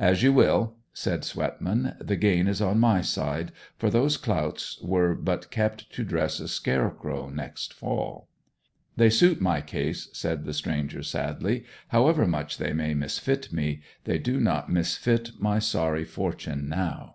[0.00, 1.94] 'As you will,' said Swetman.
[2.00, 6.48] 'The gain is on my side; for those clouts were but kept to dress a
[6.48, 8.26] scarecrow next fall.'
[8.96, 11.64] 'They suit my case,' said the stranger sadly.
[11.90, 17.14] 'However much they may misfit me, they do not misfit my sorry fortune now!'